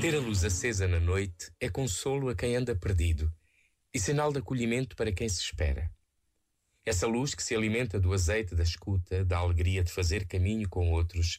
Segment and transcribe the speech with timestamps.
[0.00, 3.30] Ter a luz acesa na noite é consolo a quem anda perdido
[3.92, 5.90] e sinal de acolhimento para quem se espera.
[6.86, 10.90] Essa luz que se alimenta do azeite da escuta, da alegria de fazer caminho com
[10.90, 11.38] outros,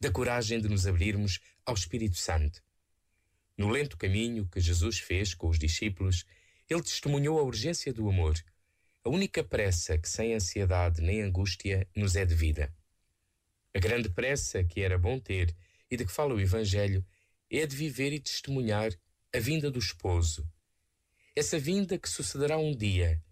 [0.00, 2.60] da coragem de nos abrirmos ao Espírito Santo.
[3.56, 6.24] No lento caminho que Jesus fez com os discípulos,
[6.68, 8.34] ele testemunhou a urgência do amor,
[9.04, 12.74] a única pressa que sem ansiedade nem angústia nos é devida.
[13.72, 15.54] A grande pressa que era bom ter
[15.88, 17.06] e de que fala o Evangelho
[17.58, 18.92] é de viver e testemunhar
[19.34, 20.46] a vinda do esposo.
[21.34, 23.22] Essa vinda que sucederá um dia,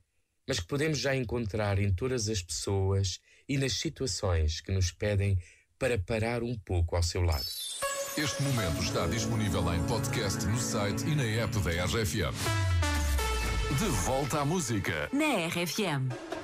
[0.46, 5.38] mas que podemos já encontrar em todas as pessoas e nas situações que nos pedem
[5.78, 7.46] para parar um pouco ao seu lado.
[8.16, 12.34] Este momento está disponível em podcast no site e na app da RFM.
[13.78, 15.08] De volta à música.
[15.12, 16.37] Na RFM.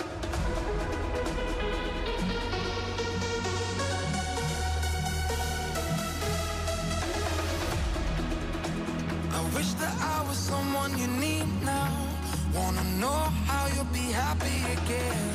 [9.55, 11.93] Wish that I was someone you need now.
[12.55, 15.31] Wanna know how you'll be happy again.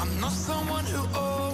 [0.00, 1.51] I'm not someone who always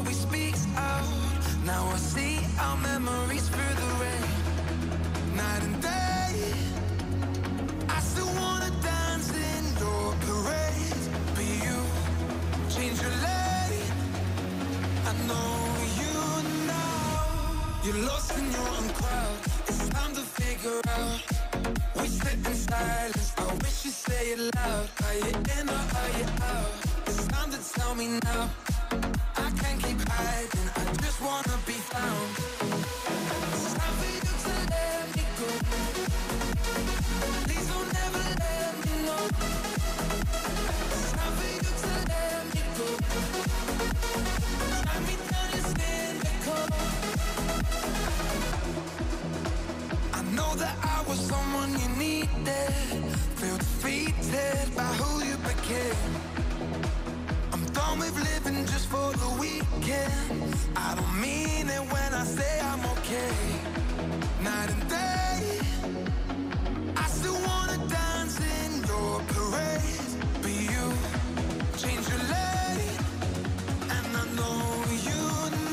[18.69, 19.39] own crowd.
[19.69, 21.21] It's time to figure out.
[21.97, 23.33] We sit in silence.
[23.39, 24.89] I wish you'd say it loud.
[25.07, 26.73] Are you in or are you out?
[27.07, 28.51] It's time to tell me now.
[29.37, 30.69] I can't keep hiding.
[30.77, 31.78] I just wanna be
[59.77, 60.13] the.
[60.77, 63.33] I don't mean it when I say I'm okay.
[64.43, 65.61] Night and day,
[66.97, 70.11] I still wanna dance in your parade.
[70.43, 70.85] But you
[71.83, 72.99] change your lane,
[73.97, 74.61] and I know
[75.09, 75.23] you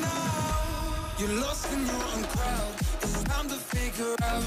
[0.01, 1.17] now.
[1.19, 2.73] You're lost in your own crowd.
[3.03, 4.45] It's time to figure out.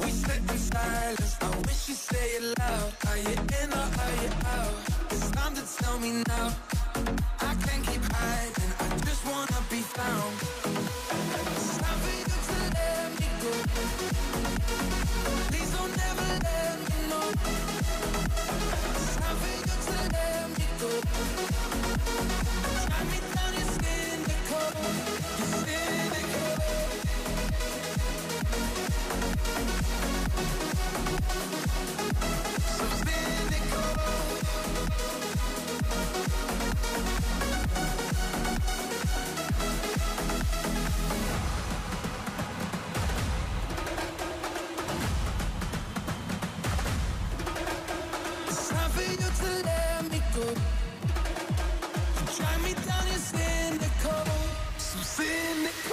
[0.00, 1.36] We sit in silence.
[1.40, 2.92] I wish you say it loud.
[3.08, 4.74] Are you in or are you out?
[5.10, 6.73] It's time to tell me now.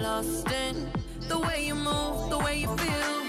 [0.00, 0.90] lost in
[1.28, 3.19] the way you move, the way you feel.